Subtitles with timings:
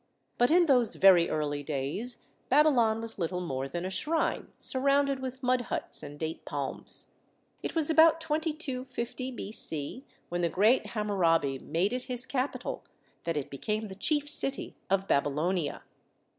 [0.39, 5.43] But in those very early days Babylon was little more than a shrine, surrounded with
[5.43, 7.11] mud huts 42 THE SEVEN WONDERS and date palms.
[7.61, 12.83] It was about 2250 B.C., when the great Hammurabi made it his capital,
[13.25, 15.83] that it became the chief city of Babylonia.